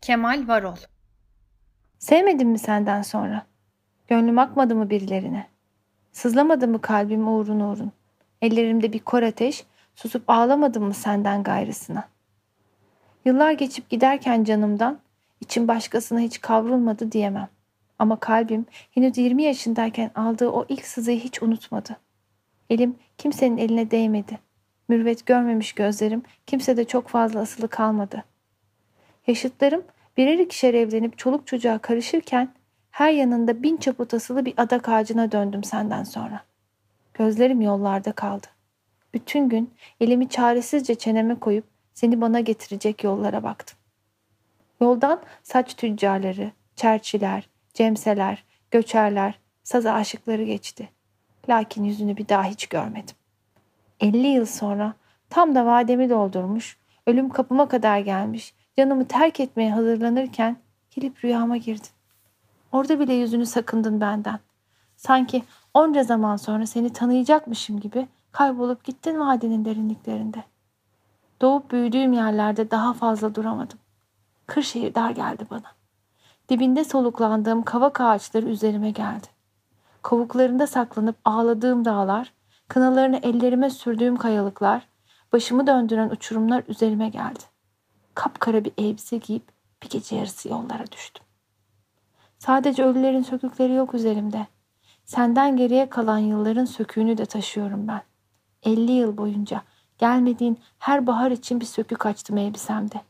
Kemal 0.00 0.48
Varol. 0.48 0.76
Sevmedin 1.98 2.48
mi 2.48 2.58
senden 2.58 3.02
sonra? 3.02 3.46
Gönlüm 4.08 4.38
akmadı 4.38 4.74
mı 4.74 4.90
birilerine? 4.90 5.46
Sızlamadı 6.12 6.68
mı 6.68 6.80
kalbim 6.80 7.28
uğrun 7.28 7.60
uğrun? 7.60 7.92
Ellerimde 8.42 8.92
bir 8.92 8.98
kor 8.98 9.22
ateş, 9.22 9.64
susup 9.94 10.30
ağlamadım 10.30 10.84
mı 10.84 10.94
senden 10.94 11.42
gayrısına? 11.42 12.08
Yıllar 13.24 13.52
geçip 13.52 13.90
giderken 13.90 14.44
canımdan, 14.44 14.98
içim 15.40 15.68
başkasına 15.68 16.20
hiç 16.20 16.40
kavrulmadı 16.40 17.12
diyemem. 17.12 17.48
Ama 17.98 18.20
kalbim 18.20 18.66
henüz 18.90 19.18
20 19.18 19.42
yaşındayken 19.42 20.10
aldığı 20.14 20.48
o 20.48 20.66
ilk 20.68 20.86
sızıyı 20.86 21.20
hiç 21.20 21.42
unutmadı. 21.42 21.96
Elim 22.70 22.96
kimsenin 23.18 23.56
eline 23.56 23.90
değmedi. 23.90 24.38
Mürvet 24.88 25.26
görmemiş 25.26 25.72
gözlerim 25.72 26.22
kimse 26.46 26.76
de 26.76 26.84
çok 26.84 27.08
fazla 27.08 27.40
asılı 27.40 27.68
kalmadı. 27.68 28.24
Yaşıtlarım 29.30 29.84
birer 30.16 30.38
ikişer 30.38 30.74
evlenip 30.74 31.18
çoluk 31.18 31.46
çocuğa 31.46 31.78
karışırken 31.78 32.54
her 32.90 33.12
yanında 33.12 33.62
bin 33.62 33.76
çaput 33.76 34.14
asılı 34.14 34.44
bir 34.44 34.54
adak 34.56 34.88
ağacına 34.88 35.32
döndüm 35.32 35.64
senden 35.64 36.04
sonra. 36.04 36.40
Gözlerim 37.14 37.60
yollarda 37.60 38.12
kaldı. 38.12 38.46
Bütün 39.14 39.48
gün 39.48 39.74
elimi 40.00 40.28
çaresizce 40.28 40.94
çeneme 40.94 41.34
koyup 41.34 41.64
seni 41.94 42.20
bana 42.20 42.40
getirecek 42.40 43.04
yollara 43.04 43.42
baktım. 43.42 43.78
Yoldan 44.80 45.20
saç 45.42 45.74
tüccarları, 45.74 46.52
çerçiler, 46.76 47.48
cemseler, 47.74 48.44
göçerler, 48.70 49.38
saz 49.62 49.86
aşıkları 49.86 50.42
geçti. 50.42 50.88
Lakin 51.48 51.84
yüzünü 51.84 52.16
bir 52.16 52.28
daha 52.28 52.44
hiç 52.44 52.66
görmedim. 52.66 53.16
50 54.00 54.26
yıl 54.26 54.46
sonra 54.46 54.94
tam 55.28 55.54
da 55.54 55.66
vademi 55.66 56.10
doldurmuş, 56.10 56.78
ölüm 57.06 57.28
kapıma 57.28 57.68
kadar 57.68 57.98
gelmiş, 57.98 58.54
canımı 58.80 59.08
terk 59.08 59.40
etmeye 59.40 59.72
hazırlanırken 59.72 60.56
gelip 60.90 61.24
rüyama 61.24 61.56
girdin. 61.56 61.88
Orada 62.72 63.00
bile 63.00 63.12
yüzünü 63.14 63.46
sakındın 63.46 64.00
benden. 64.00 64.38
Sanki 64.96 65.42
onca 65.74 66.02
zaman 66.02 66.36
sonra 66.36 66.66
seni 66.66 66.92
tanıyacakmışım 66.92 67.80
gibi 67.80 68.08
kaybolup 68.32 68.84
gittin 68.84 69.20
vadinin 69.20 69.64
derinliklerinde. 69.64 70.44
Doğup 71.40 71.70
büyüdüğüm 71.70 72.12
yerlerde 72.12 72.70
daha 72.70 72.92
fazla 72.92 73.34
duramadım. 73.34 73.78
Kırşehir 74.46 74.94
dar 74.94 75.10
geldi 75.10 75.44
bana. 75.50 75.72
Dibinde 76.48 76.84
soluklandığım 76.84 77.62
kavak 77.62 78.00
ağaçları 78.00 78.46
üzerime 78.46 78.90
geldi. 78.90 79.26
Kovuklarında 80.02 80.66
saklanıp 80.66 81.16
ağladığım 81.24 81.84
dağlar, 81.84 82.32
kınalarını 82.68 83.16
ellerime 83.16 83.70
sürdüğüm 83.70 84.16
kayalıklar, 84.16 84.88
başımı 85.32 85.66
döndüren 85.66 86.10
uçurumlar 86.10 86.62
üzerime 86.68 87.08
geldi. 87.08 87.59
Kapkara 88.14 88.64
bir 88.64 88.72
elbise 88.78 89.16
giyip 89.16 89.42
bir 89.82 89.88
gece 89.88 90.16
yarısı 90.16 90.48
yollara 90.48 90.92
düştüm. 90.92 91.24
Sadece 92.38 92.84
ölülerin 92.84 93.22
sökükleri 93.22 93.72
yok 93.72 93.94
üzerimde. 93.94 94.46
Senden 95.04 95.56
geriye 95.56 95.88
kalan 95.88 96.18
yılların 96.18 96.64
söküğünü 96.64 97.18
de 97.18 97.26
taşıyorum 97.26 97.88
ben. 97.88 98.02
50 98.62 98.92
yıl 98.92 99.16
boyunca 99.16 99.62
gelmediğin 99.98 100.58
her 100.78 101.06
bahar 101.06 101.30
için 101.30 101.60
bir 101.60 101.66
sökük 101.66 102.06
açtım 102.06 102.38
elbisemde. 102.38 103.00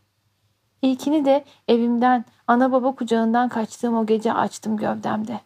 İlkini 0.82 1.24
de 1.24 1.44
evimden, 1.68 2.24
ana 2.46 2.72
baba 2.72 2.94
kucağından 2.94 3.48
kaçtığım 3.48 3.96
o 3.96 4.06
gece 4.06 4.32
açtım 4.32 4.76
gövdemde. 4.76 5.40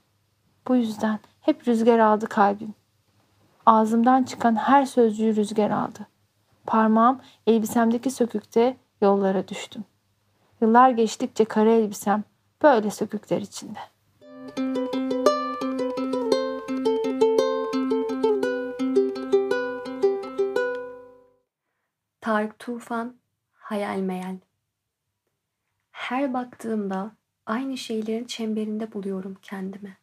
Bu 0.69 0.77
yüzden 0.77 1.19
hep 1.41 1.69
rüzgar 1.69 1.99
aldı 1.99 2.27
kalbim. 2.27 2.75
Ağzımdan 3.67 4.23
çıkan 4.23 4.57
her 4.57 4.87
sözcüğü 4.87 5.37
rüzgar 5.37 5.71
aldı. 5.71 6.07
Parmağım 6.67 7.21
elbisemdeki 7.47 8.11
sökükte 8.11 8.77
yollara 9.05 9.49
düştüm. 9.49 9.85
Yıllar 10.61 10.91
geçtikçe 10.91 11.45
kara 11.45 11.71
elbisem 11.71 12.25
böyle 12.63 12.91
sökükler 12.91 13.41
içinde. 13.41 13.79
Tarık 22.21 22.59
Tufan 22.59 23.17
Hayal 23.53 23.99
Meyal 23.99 24.37
Her 25.91 26.35
baktığımda 26.35 27.13
aynı 27.47 27.77
şeylerin 27.77 28.25
çemberinde 28.25 28.93
buluyorum 28.93 29.37
kendimi. 29.43 29.97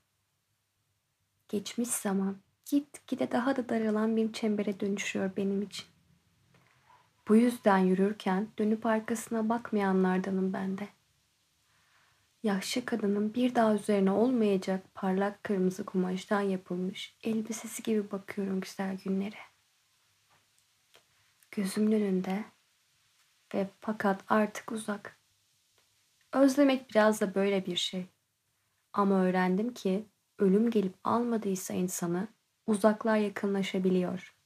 Geçmiş 1.50 1.89
zaman 1.89 2.38
gitgide 2.66 3.31
daha 3.31 3.56
da 3.56 3.69
daralan 3.69 4.16
bir 4.16 4.33
çembere 4.33 4.79
dönüşüyor 4.79 5.31
benim 5.38 5.62
için. 5.62 5.85
Bu 7.28 7.36
yüzden 7.36 7.78
yürürken 7.78 8.48
dönüp 8.59 8.86
arkasına 8.86 9.50
bakmayanlardanım 9.50 10.54
ben 10.54 10.78
de. 10.78 10.88
Yaşlı 12.44 12.86
kadının 12.86 13.34
bir 13.34 13.56
daha 13.56 13.74
üzerine 13.74 14.12
olmayacak 14.12 14.86
parlak 14.94 15.44
kırmızı 15.44 15.86
kumaştan 15.86 16.42
yapılmış 16.42 17.16
elbisesi 17.24 17.84
gibi 17.84 18.12
bakıyorum 18.12 18.62
güzel 18.62 18.98
günlere. 18.98 19.38
Gözümün 21.52 21.92
önünde 21.92 22.44
ve 23.54 23.70
fakat 23.81 24.22
artık 24.28 24.72
uzak. 24.72 25.18
Özlemek 26.34 26.90
biraz 26.90 27.22
da 27.22 27.36
böyle 27.36 27.66
bir 27.66 27.76
şey. 27.76 28.06
Ama 28.94 29.24
öğrendim 29.24 29.74
ki 29.74 30.06
ölüm 30.40 30.72
gelip 30.72 30.94
almadıysa 31.04 31.74
insanı 31.74 32.28
uzaklar 32.68 33.18
yakınlaşabiliyor. 33.18 34.41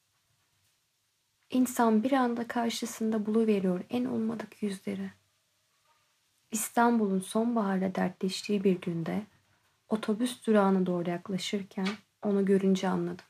İnsan 1.55 2.03
bir 2.03 2.11
anda 2.11 2.47
karşısında 2.47 3.25
buluveriyor 3.25 3.83
en 3.89 4.05
olmadık 4.05 4.63
yüzleri. 4.63 5.11
İstanbul'un 6.51 7.19
sonbaharla 7.19 7.95
dertleştiği 7.95 8.63
bir 8.63 8.81
günde 8.81 9.23
otobüs 9.89 10.47
durağına 10.47 10.85
doğru 10.85 11.09
yaklaşırken 11.09 11.88
onu 12.21 12.45
görünce 12.45 12.89
anladım. 12.89 13.25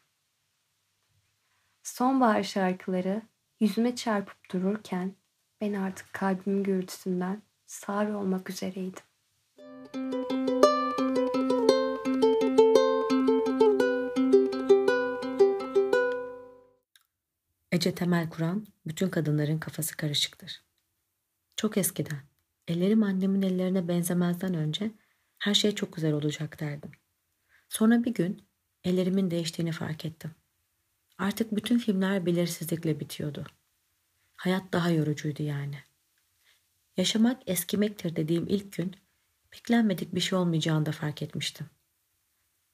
Sonbahar 1.84 2.44
şarkıları 2.44 3.22
yüzüme 3.60 3.96
çarpıp 3.96 4.52
dururken 4.52 5.14
ben 5.62 5.74
artık 5.74 6.14
kalbimin 6.14 6.64
gürültüsünden 6.64 7.42
sağır 7.66 8.14
olmak 8.14 8.50
üzereydim. 8.50 9.04
Ece 17.76 17.96
Temel 17.96 18.30
Kur'an, 18.30 18.68
bütün 18.88 19.10
kadınların 19.10 19.58
kafası 19.58 19.98
karışıktır. 19.98 20.64
Çok 21.56 21.78
eskiden, 21.78 22.22
ellerim 22.68 23.04
annemin 23.04 23.42
ellerine 23.42 23.88
benzemezden 23.88 24.54
önce 24.54 24.92
her 25.38 25.54
şey 25.54 25.76
çok 25.76 25.94
güzel 25.94 26.14
olacak 26.14 26.60
derdim. 26.60 26.92
Sonra 27.70 28.04
bir 28.04 28.14
gün 28.14 28.48
ellerimin 28.84 29.32
değiştiğini 29.32 29.72
fark 29.72 30.06
ettim. 30.06 30.32
Artık 31.18 31.56
bütün 31.56 31.78
filmler 31.78 32.26
belirsizlikle 32.26 33.00
bitiyordu. 33.00 33.46
Hayat 34.36 34.74
daha 34.74 34.90
yorucuydu 34.90 35.44
yani. 35.44 35.80
Yaşamak 36.98 37.42
eskimektir 37.48 38.16
dediğim 38.16 38.48
ilk 38.48 38.74
gün 38.74 38.96
beklenmedik 39.54 40.16
bir 40.16 40.20
şey 40.20 40.40
olmayacağını 40.40 40.86
da 40.86 40.92
fark 40.92 41.22
etmiştim. 41.22 41.70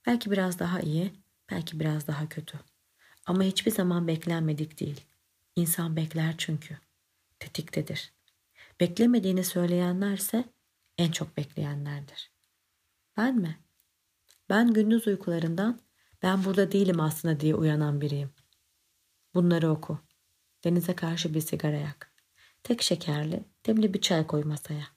Belki 0.06 0.30
biraz 0.30 0.58
daha 0.58 0.80
iyi, 0.80 1.12
belki 1.50 1.80
biraz 1.80 2.06
daha 2.06 2.28
kötü. 2.28 2.71
Ama 3.26 3.42
hiçbir 3.42 3.70
zaman 3.70 4.08
beklenmedik 4.08 4.80
değil. 4.80 5.00
İnsan 5.56 5.96
bekler 5.96 6.34
çünkü. 6.38 6.78
Tetiktedir. 7.38 8.12
Beklemediğini 8.80 9.44
söyleyenlerse 9.44 10.44
en 10.98 11.10
çok 11.10 11.36
bekleyenlerdir. 11.36 12.32
Ben 13.16 13.36
mi? 13.36 13.58
Ben 14.48 14.72
gündüz 14.72 15.06
uykularından 15.06 15.80
ben 16.22 16.44
burada 16.44 16.72
değilim 16.72 17.00
aslında 17.00 17.40
diye 17.40 17.54
uyanan 17.54 18.00
biriyim. 18.00 18.30
Bunları 19.34 19.70
oku. 19.70 19.98
Denize 20.64 20.96
karşı 20.96 21.34
bir 21.34 21.40
sigara 21.40 21.76
yak. 21.76 22.12
Tek 22.62 22.82
şekerli, 22.82 23.44
demli 23.66 23.94
bir 23.94 24.00
çay 24.00 24.26
koy 24.26 24.44
masaya. 24.44 24.88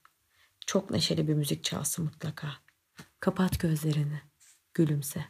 Çok 0.67 0.89
neşeli 0.89 1.27
bir 1.27 1.33
müzik 1.33 1.63
çalsın 1.63 2.05
mutlaka. 2.05 2.53
Kapat 3.19 3.59
gözlerini. 3.59 4.21
Gülümse. 4.73 5.25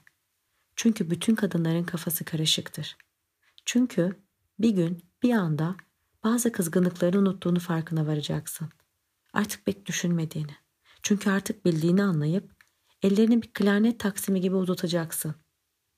Çünkü 0.75 1.10
bütün 1.10 1.36
kadınların 1.36 1.83
kafası 1.83 2.25
karışıktır. 2.25 2.98
Çünkü 3.66 4.24
bir 4.60 4.69
gün 4.69 5.04
bir 5.24 5.31
anda 5.33 5.75
bazı 6.24 6.51
kızgınlıklarını 6.51 7.19
unuttuğunu 7.19 7.60
farkına 7.60 8.07
varacaksın. 8.07 8.69
Artık 9.33 9.66
pek 9.66 9.86
düşünmediğini. 9.86 10.56
Çünkü 11.04 11.30
artık 11.30 11.66
bildiğini 11.66 12.04
anlayıp 12.04 12.56
ellerini 13.01 13.42
bir 13.42 13.54
klarnet 13.54 14.00
taksimi 14.00 14.42
gibi 14.42 14.56
uzatacaksın. 14.56 15.36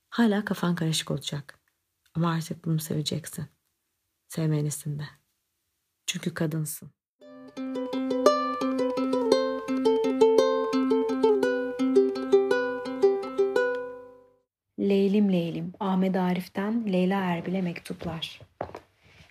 Hala 0.09 0.45
kafan 0.45 0.75
karışık 0.75 1.12
olacak. 1.12 1.59
Ama 2.13 2.31
artık 2.31 2.65
bunu 2.65 2.80
seveceksin. 2.80 3.45
Sevmelisin 4.27 5.00
de. 5.00 5.07
Çünkü 6.06 6.33
kadınsın. 6.33 6.91
Leylim 15.18 15.34
Leylim 15.34 15.74
Ahmet 15.80 16.16
Arif'ten 16.16 16.94
Leyla 16.94 17.22
Erbil'e 17.22 17.62
mektuplar. 17.62 18.42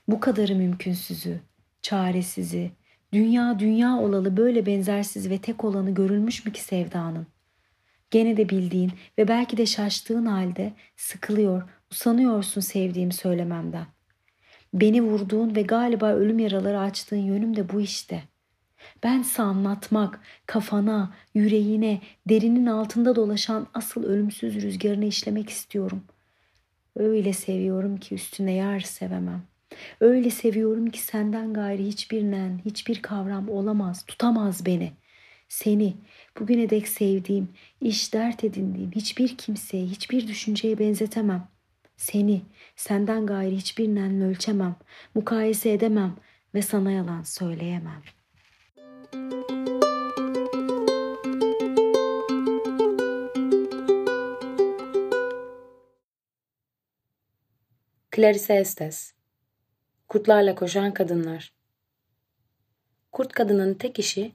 Bu 0.08 0.20
kadarı 0.20 0.54
mümkünsüzü, 0.54 1.40
çaresizi, 1.82 2.70
Dünya 3.12 3.58
dünya 3.58 3.96
olalı 3.96 4.36
böyle 4.36 4.66
benzersiz 4.66 5.30
ve 5.30 5.38
tek 5.38 5.64
olanı 5.64 5.94
görülmüş 5.94 6.46
mü 6.46 6.52
ki 6.52 6.62
sevdanın? 6.62 7.26
Gene 8.10 8.36
de 8.36 8.48
bildiğin 8.48 8.92
ve 9.18 9.28
belki 9.28 9.56
de 9.56 9.66
şaştığın 9.66 10.26
halde 10.26 10.72
sıkılıyor, 10.96 11.62
usanıyorsun 11.92 12.60
sevdiğim 12.60 13.12
söylememden. 13.12 13.86
Beni 14.74 15.02
vurduğun 15.02 15.56
ve 15.56 15.62
galiba 15.62 16.12
ölüm 16.12 16.38
yaraları 16.38 16.80
açtığın 16.80 17.16
yönüm 17.16 17.56
de 17.56 17.72
bu 17.72 17.80
işte. 17.80 18.22
Bense 19.02 19.42
anlatmak, 19.42 20.20
kafana, 20.46 21.14
yüreğine, 21.34 22.00
derinin 22.28 22.66
altında 22.66 23.16
dolaşan 23.16 23.66
asıl 23.74 24.04
ölümsüz 24.04 24.54
rüzgarını 24.54 25.04
işlemek 25.04 25.50
istiyorum. 25.50 26.02
Öyle 26.96 27.32
seviyorum 27.32 27.96
ki 27.96 28.14
üstüne 28.14 28.52
yar 28.52 28.80
sevemem. 28.80 29.42
Öyle 30.00 30.30
seviyorum 30.30 30.90
ki 30.90 31.00
senden 31.00 31.52
gayri 31.52 31.86
hiçbir 31.86 32.22
nen, 32.22 32.60
hiçbir 32.64 33.02
kavram 33.02 33.48
olamaz, 33.48 34.04
tutamaz 34.06 34.66
beni. 34.66 34.92
Seni, 35.48 35.96
bugüne 36.40 36.70
dek 36.70 36.88
sevdiğim, 36.88 37.48
iş 37.80 38.14
dert 38.14 38.44
edindiğim 38.44 38.90
hiçbir 38.92 39.36
kimseye, 39.36 39.86
hiçbir 39.86 40.28
düşünceye 40.28 40.78
benzetemem. 40.78 41.48
Seni, 41.96 42.42
senden 42.76 43.26
gayri 43.26 43.56
hiçbir 43.56 43.88
nenle 43.88 44.24
ölçemem, 44.24 44.76
mukayese 45.14 45.72
edemem 45.72 46.16
ve 46.54 46.62
sana 46.62 46.90
yalan 46.90 47.22
söyleyemem. 47.22 48.02
Clarice 58.16 58.54
Estes 58.54 59.12
Kurtlarla 60.08 60.54
koşan 60.54 60.94
kadınlar 60.94 61.52
Kurt 63.12 63.32
kadının 63.32 63.74
tek 63.74 63.98
işi 63.98 64.32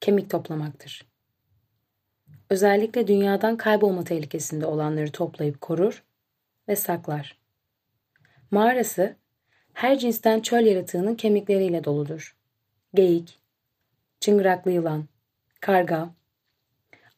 kemik 0.00 0.30
toplamaktır. 0.30 1.06
Özellikle 2.48 3.06
dünyadan 3.06 3.56
kaybolma 3.56 4.04
tehlikesinde 4.04 4.66
olanları 4.66 5.12
toplayıp 5.12 5.60
korur 5.60 6.04
ve 6.68 6.76
saklar. 6.76 7.38
Mağarası 8.50 9.16
her 9.72 9.98
cinsten 9.98 10.40
çöl 10.40 10.66
yaratığının 10.66 11.14
kemikleriyle 11.14 11.84
doludur. 11.84 12.36
Geyik, 12.94 13.38
çıngıraklı 14.20 14.70
yılan, 14.70 15.08
karga 15.60 16.14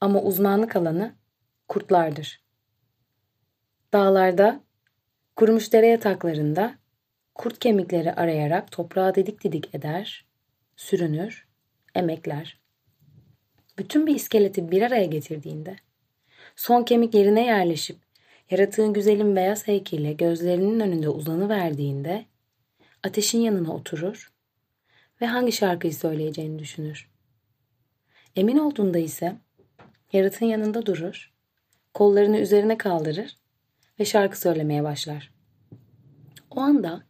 ama 0.00 0.22
uzmanlık 0.22 0.76
alanı 0.76 1.14
kurtlardır. 1.68 2.42
Dağlarda, 3.92 4.60
kurumuş 5.36 5.72
dere 5.72 5.86
yataklarında 5.86 6.74
kurt 7.34 7.58
kemikleri 7.58 8.12
arayarak 8.12 8.72
toprağa 8.72 9.14
didik 9.14 9.44
didik 9.44 9.74
eder, 9.74 10.26
sürünür, 10.76 11.46
emekler. 11.94 12.60
Bütün 13.78 14.06
bir 14.06 14.14
iskeleti 14.14 14.70
bir 14.70 14.82
araya 14.82 15.06
getirdiğinde, 15.06 15.76
son 16.56 16.82
kemik 16.82 17.14
yerine 17.14 17.46
yerleşip 17.46 17.96
yaratığın 18.50 18.92
güzelim 18.92 19.36
beyaz 19.36 19.68
heykeliyle 19.68 20.12
gözlerinin 20.12 20.80
önünde 20.80 21.08
uzanı 21.08 21.48
verdiğinde 21.48 22.24
ateşin 23.02 23.40
yanına 23.40 23.74
oturur 23.74 24.32
ve 25.20 25.26
hangi 25.26 25.52
şarkıyı 25.52 25.94
söyleyeceğini 25.94 26.58
düşünür. 26.58 27.10
Emin 28.36 28.58
olduğunda 28.58 28.98
ise 28.98 29.36
yaratığın 30.12 30.46
yanında 30.46 30.86
durur, 30.86 31.32
kollarını 31.94 32.38
üzerine 32.38 32.78
kaldırır 32.78 33.41
ve 34.00 34.04
şarkı 34.04 34.40
söylemeye 34.40 34.84
başlar. 34.84 35.32
O 36.50 36.60
anda 36.60 37.02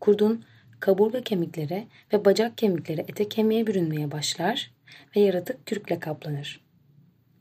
kurdun 0.00 0.44
kaburga 0.80 1.20
kemikleri 1.20 1.86
ve 2.12 2.24
bacak 2.24 2.58
kemikleri 2.58 3.00
ete 3.00 3.28
kemiğe 3.28 3.66
bürünmeye 3.66 4.10
başlar 4.10 4.70
ve 5.16 5.20
yaratık 5.20 5.66
kürkle 5.66 5.98
kaplanır. 5.98 6.60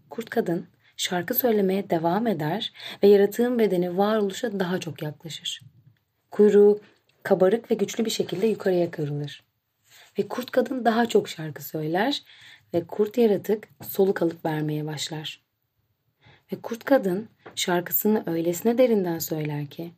Kurt 0.09 0.29
kadın 0.29 0.67
şarkı 0.97 1.33
söylemeye 1.33 1.89
devam 1.89 2.27
eder 2.27 2.73
ve 3.03 3.07
yaratığın 3.07 3.59
bedeni 3.59 3.97
varoluşa 3.97 4.59
daha 4.59 4.79
çok 4.79 5.01
yaklaşır. 5.01 5.61
Kuyruğu 6.31 6.81
kabarık 7.23 7.71
ve 7.71 7.75
güçlü 7.75 8.05
bir 8.05 8.09
şekilde 8.09 8.47
yukarıya 8.47 8.91
kıvrılır. 8.91 9.43
Ve 10.19 10.27
kurt 10.27 10.51
kadın 10.51 10.85
daha 10.85 11.05
çok 11.05 11.29
şarkı 11.29 11.63
söyler 11.63 12.23
ve 12.73 12.87
kurt 12.87 13.17
yaratık 13.17 13.67
soluk 13.81 14.21
alıp 14.21 14.45
vermeye 14.45 14.85
başlar. 14.85 15.48
Ve 16.53 16.61
kurt 16.61 16.83
kadın 16.83 17.29
şarkısını 17.55 18.23
öylesine 18.27 18.77
derinden 18.77 19.19
söyler 19.19 19.67
ki 19.67 19.91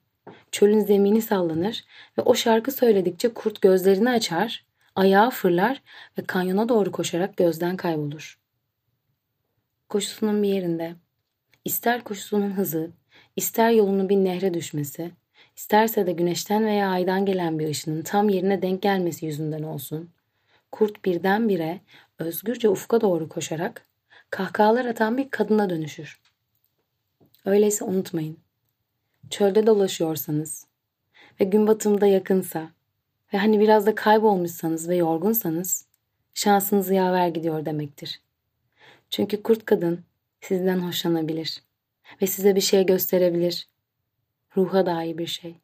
çölün 0.52 0.80
zemini 0.80 1.22
sallanır 1.22 1.84
ve 2.18 2.22
o 2.22 2.36
şarkı 2.36 2.72
söyledikçe 2.72 3.34
kurt 3.34 3.62
gözlerini 3.62 4.10
açar, 4.10 4.66
ayağı 4.96 5.30
fırlar 5.30 5.82
ve 6.18 6.24
kanyona 6.24 6.70
doğru 6.70 6.92
koşarak 6.92 7.38
gözden 7.38 7.78
kaybolur. 7.78 8.40
Koşusunun 9.90 10.44
bir 10.44 10.48
yerinde 10.48 10.96
ister 11.66 12.04
koşusunun 12.04 12.52
hızı, 12.52 12.92
ister 13.36 13.72
yolunun 13.72 14.10
bir 14.10 14.18
nehre 14.18 14.54
düşmesi, 14.54 15.12
isterse 15.56 16.08
de 16.08 16.12
güneşten 16.12 16.66
veya 16.66 16.90
aydan 16.90 17.26
gelen 17.26 17.60
bir 17.60 17.68
ışının 17.68 18.02
tam 18.02 18.30
yerine 18.30 18.62
denk 18.62 18.82
gelmesi 18.82 19.26
yüzünden 19.26 19.64
olsun, 19.64 20.10
kurt 20.72 21.06
birdenbire 21.06 21.80
özgürce 22.20 22.70
ufka 22.70 23.02
doğru 23.02 23.30
koşarak 23.30 23.86
kahkahalar 24.30 24.86
atan 24.86 25.18
bir 25.18 25.30
kadına 25.30 25.70
dönüşür. 25.70 26.21
Öyleyse 27.46 27.86
unutmayın. 27.86 28.38
Çölde 29.30 29.68
dolaşıyorsanız 29.68 30.68
ve 31.40 31.46
gün 31.46 31.68
batımında 31.68 32.06
yakınsa 32.06 32.70
ve 33.34 33.38
hani 33.38 33.60
biraz 33.60 33.86
da 33.86 33.96
kaybolmuşsanız 33.96 34.90
ve 34.90 34.96
yorgunsanız 34.96 35.86
şansınız 36.34 36.90
yaver 36.90 37.28
gidiyor 37.28 37.66
demektir. 37.66 38.22
Çünkü 39.10 39.44
kurt 39.44 39.66
kadın 39.66 40.04
sizden 40.42 40.80
hoşlanabilir 40.80 41.64
ve 42.22 42.28
size 42.28 42.56
bir 42.56 42.62
şey 42.62 42.86
gösterebilir. 42.86 43.68
Ruha 44.58 44.86
dair 44.86 45.18
bir 45.18 45.28
şey. 45.28 45.56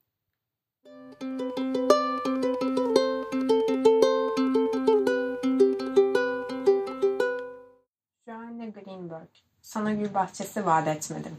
Joanne 8.25 8.69
Greenberg, 8.69 9.29
sana 9.61 9.93
gül 9.93 10.13
bahçesi 10.13 10.65
vaat 10.65 10.87
etmedim. 10.87 11.37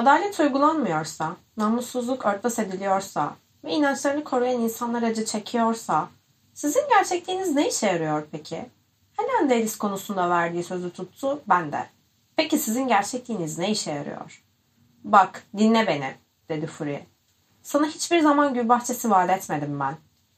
Adalet 0.00 0.40
uygulanmıyorsa, 0.40 1.36
namussuzluk 1.56 2.26
örtbas 2.26 2.58
ediliyorsa 2.58 3.34
ve 3.64 3.72
inançlarını 3.72 4.24
koruyan 4.24 4.60
insanlar 4.60 5.02
acı 5.02 5.24
çekiyorsa, 5.24 6.08
sizin 6.54 6.88
gerçekliğiniz 6.88 7.54
ne 7.54 7.68
işe 7.68 7.86
yarıyor 7.86 8.26
peki? 8.32 8.66
Helen 9.16 9.50
Davis 9.50 9.78
konusunda 9.78 10.30
verdiği 10.30 10.64
sözü 10.64 10.90
tuttu, 10.90 11.42
ben 11.48 11.72
de. 11.72 11.86
Peki 12.36 12.58
sizin 12.58 12.88
gerçekliğiniz 12.88 13.58
ne 13.58 13.70
işe 13.70 13.92
yarıyor? 13.92 14.42
Bak, 15.04 15.46
dinle 15.56 15.86
beni, 15.86 16.14
dedi 16.48 16.66
Fury. 16.66 16.98
Sana 17.62 17.86
hiçbir 17.86 18.20
zaman 18.20 18.54
gül 18.54 18.68
bahçesi 18.68 19.10
vaat 19.10 19.30
etmedim 19.30 19.80
ben. 19.80 19.94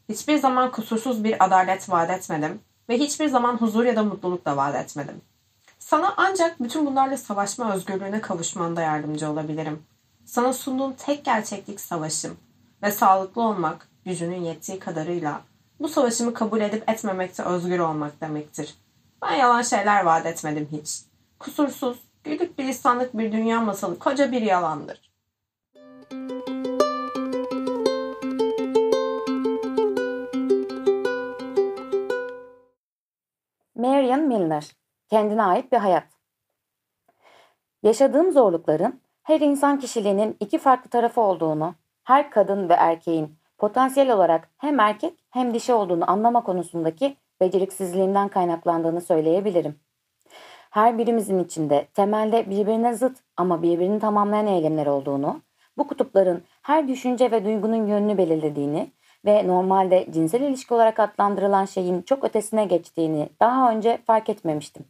Hiçbir 0.08 0.38
zaman 0.38 0.70
kusursuz 0.70 1.24
bir 1.24 1.44
adalet 1.44 1.90
vaat 1.90 2.10
etmedim 2.10 2.60
ve 2.88 2.98
hiçbir 2.98 3.28
zaman 3.28 3.56
huzur 3.56 3.84
ya 3.84 3.96
da 3.96 4.02
mutluluk 4.02 4.44
da 4.44 4.56
vaat 4.56 4.74
etmedim. 4.74 5.20
Sana 5.92 6.14
ancak 6.16 6.62
bütün 6.62 6.86
bunlarla 6.86 7.16
savaşma 7.16 7.74
özgürlüğüne 7.74 8.20
kavuşmanda 8.20 8.80
yardımcı 8.80 9.30
olabilirim. 9.30 9.82
Sana 10.24 10.52
sunduğum 10.52 10.92
tek 10.92 11.24
gerçeklik 11.24 11.80
savaşım 11.80 12.36
ve 12.82 12.90
sağlıklı 12.90 13.42
olmak 13.42 13.88
gücünün 14.04 14.40
yettiği 14.40 14.78
kadarıyla 14.78 15.40
bu 15.80 15.88
savaşımı 15.88 16.34
kabul 16.34 16.60
edip 16.60 16.90
etmemekte 16.90 17.42
özgür 17.42 17.78
olmak 17.78 18.20
demektir. 18.20 18.74
Ben 19.22 19.34
yalan 19.34 19.62
şeyler 19.62 20.04
vaat 20.04 20.26
etmedim 20.26 20.68
hiç. 20.72 21.02
Kusursuz, 21.38 21.98
güllük 22.24 22.58
bir 22.58 22.64
lisanlık 22.64 23.18
bir 23.18 23.32
dünya 23.32 23.60
masalı 23.60 23.98
koca 23.98 24.32
bir 24.32 24.42
yalandır. 24.42 25.12
Marian 33.74 34.20
Milner 34.20 34.81
Kendine 35.12 35.42
ait 35.42 35.72
bir 35.72 35.76
hayat. 35.76 36.04
Yaşadığım 37.82 38.32
zorlukların 38.32 39.00
her 39.22 39.40
insan 39.40 39.78
kişiliğinin 39.78 40.36
iki 40.40 40.58
farklı 40.58 40.90
tarafı 40.90 41.20
olduğunu, 41.20 41.74
her 42.04 42.30
kadın 42.30 42.68
ve 42.68 42.72
erkeğin 42.74 43.38
potansiyel 43.58 44.12
olarak 44.14 44.48
hem 44.58 44.80
erkek 44.80 45.14
hem 45.30 45.54
dişi 45.54 45.72
olduğunu 45.72 46.10
anlama 46.10 46.42
konusundaki 46.42 47.16
beceriksizliğimden 47.40 48.28
kaynaklandığını 48.28 49.00
söyleyebilirim. 49.00 49.80
Her 50.70 50.98
birimizin 50.98 51.44
içinde 51.44 51.86
temelde 51.94 52.50
birbirine 52.50 52.94
zıt 52.94 53.18
ama 53.36 53.62
birbirini 53.62 54.00
tamamlayan 54.00 54.46
eylemler 54.46 54.86
olduğunu, 54.86 55.40
bu 55.78 55.88
kutupların 55.88 56.44
her 56.62 56.88
düşünce 56.88 57.30
ve 57.30 57.44
duygunun 57.44 57.86
yönünü 57.86 58.18
belirlediğini 58.18 58.92
ve 59.24 59.48
normalde 59.48 60.06
cinsel 60.10 60.40
ilişki 60.40 60.74
olarak 60.74 61.00
adlandırılan 61.00 61.64
şeyin 61.64 62.02
çok 62.02 62.24
ötesine 62.24 62.64
geçtiğini 62.64 63.28
daha 63.40 63.70
önce 63.70 63.98
fark 64.06 64.28
etmemiştim. 64.28 64.84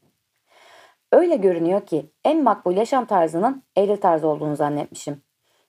Öyle 1.13 1.37
görünüyor 1.37 1.87
ki 1.87 2.11
en 2.25 2.43
makbul 2.43 2.77
yaşam 2.77 3.05
tarzının 3.05 3.63
eril 3.77 3.97
tarzı 3.97 4.29
olduğunu 4.29 4.57
zannetmişim. 4.57 5.23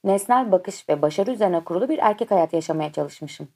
Nesnel 0.03 0.51
bakış 0.51 0.89
ve 0.89 1.01
başarı 1.01 1.31
üzerine 1.31 1.63
kurulu 1.63 1.89
bir 1.89 1.97
erkek 1.97 2.31
hayat 2.31 2.53
yaşamaya 2.53 2.91
çalışmışım. 2.91 3.47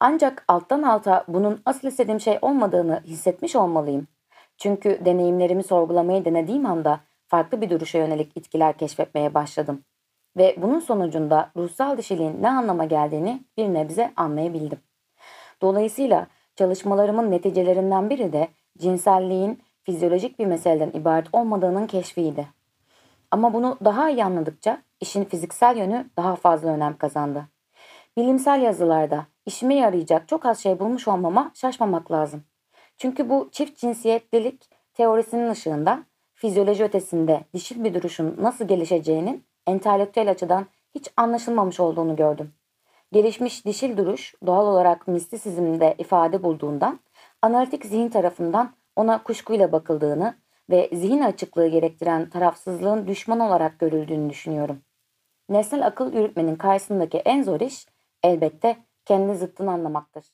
Ancak 0.00 0.44
alttan 0.48 0.82
alta 0.82 1.24
bunun 1.28 1.62
asıl 1.66 1.88
istediğim 1.88 2.20
şey 2.20 2.38
olmadığını 2.42 3.02
hissetmiş 3.04 3.56
olmalıyım. 3.56 4.06
Çünkü 4.58 5.04
deneyimlerimi 5.04 5.62
sorgulamayı 5.62 6.24
denediğim 6.24 6.66
anda 6.66 7.00
farklı 7.26 7.60
bir 7.60 7.70
duruşa 7.70 7.98
yönelik 7.98 8.36
itkiler 8.36 8.78
keşfetmeye 8.78 9.34
başladım. 9.34 9.84
Ve 10.36 10.56
bunun 10.58 10.80
sonucunda 10.80 11.50
ruhsal 11.56 11.96
dişiliğin 11.96 12.42
ne 12.42 12.50
anlama 12.50 12.84
geldiğini 12.84 13.42
bir 13.56 13.74
nebze 13.74 14.12
anlayabildim. 14.16 14.78
Dolayısıyla 15.62 16.26
çalışmalarımın 16.56 17.30
neticelerinden 17.30 18.10
biri 18.10 18.32
de 18.32 18.48
cinselliğin 18.78 19.62
fizyolojik 19.88 20.38
bir 20.38 20.46
meseleden 20.46 20.98
ibaret 21.00 21.26
olmadığının 21.32 21.86
keşfiydi. 21.86 22.46
Ama 23.30 23.54
bunu 23.54 23.78
daha 23.84 24.10
iyi 24.10 24.24
anladıkça 24.24 24.82
işin 25.00 25.24
fiziksel 25.24 25.76
yönü 25.76 26.10
daha 26.16 26.36
fazla 26.36 26.68
önem 26.68 26.96
kazandı. 26.98 27.48
Bilimsel 28.16 28.62
yazılarda 28.62 29.26
işime 29.46 29.74
yarayacak 29.74 30.28
çok 30.28 30.46
az 30.46 30.62
şey 30.62 30.78
bulmuş 30.80 31.08
olmama 31.08 31.50
şaşmamak 31.54 32.12
lazım. 32.12 32.44
Çünkü 32.96 33.30
bu 33.30 33.48
çift 33.52 33.78
cinsiyetlilik 33.78 34.70
teorisinin 34.94 35.50
ışığında 35.50 36.02
fizyoloji 36.34 36.84
ötesinde 36.84 37.40
dişil 37.54 37.84
bir 37.84 37.94
duruşun 37.94 38.36
nasıl 38.40 38.68
gelişeceğinin 38.68 39.44
entelektüel 39.66 40.30
açıdan 40.30 40.66
hiç 40.94 41.10
anlaşılmamış 41.16 41.80
olduğunu 41.80 42.16
gördüm. 42.16 42.52
Gelişmiş 43.12 43.66
dişil 43.66 43.96
duruş 43.96 44.34
doğal 44.46 44.66
olarak 44.66 45.08
mistisizmde 45.08 45.94
ifade 45.98 46.42
bulduğundan 46.42 47.00
analitik 47.42 47.84
zihin 47.84 48.08
tarafından 48.08 48.77
ona 48.98 49.22
kuşkuyla 49.22 49.72
bakıldığını 49.72 50.38
ve 50.70 50.90
zihin 50.92 51.22
açıklığı 51.22 51.68
gerektiren 51.68 52.30
tarafsızlığın 52.30 53.06
düşman 53.06 53.40
olarak 53.40 53.78
görüldüğünü 53.78 54.30
düşünüyorum. 54.30 54.82
Nesnel 55.48 55.86
akıl 55.86 56.12
yürütmenin 56.12 56.56
karşısındaki 56.56 57.18
en 57.18 57.42
zor 57.42 57.60
iş 57.60 57.86
elbette 58.22 58.76
kendi 59.04 59.34
zıttını 59.38 59.70
anlamaktır. 59.70 60.24